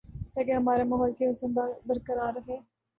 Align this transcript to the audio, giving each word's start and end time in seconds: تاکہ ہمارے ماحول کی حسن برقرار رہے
تاکہ 0.33 0.51
ہمارے 0.51 0.83
ماحول 0.85 1.13
کی 1.13 1.29
حسن 1.29 1.53
برقرار 1.85 2.33
رہے 2.35 2.53